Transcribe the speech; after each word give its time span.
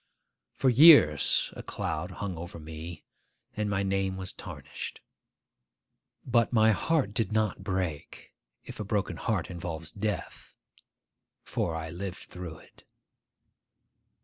For 0.55 0.69
years 0.71 1.53
a 1.55 1.61
cloud 1.61 2.09
hung 2.09 2.35
over 2.35 2.57
me, 2.57 3.03
and 3.55 3.69
my 3.69 3.83
name 3.83 4.17
was 4.17 4.33
tarnished. 4.33 4.99
But 6.25 6.51
my 6.51 6.71
heart 6.71 7.13
did 7.13 7.31
not 7.31 7.63
break, 7.63 8.33
if 8.65 8.79
a 8.79 8.83
broken 8.83 9.17
heart 9.17 9.51
involves 9.51 9.91
death; 9.91 10.55
for 11.43 11.75
I 11.75 11.91
lived 11.91 12.31
through 12.31 12.57
it. 12.57 12.83